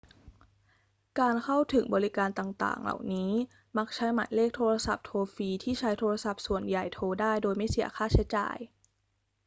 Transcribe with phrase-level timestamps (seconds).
[1.19, 3.31] การเข้าถึงบริการต่าง ๆ เหล่านี้
[3.77, 8.57] มักใช้หมายเลขโทรศัพท์โทรฟรีที่ใช้โทรศัพท์ส่วนใหญ่โทรได้โดยไม่เสียค่าใช้จ่าย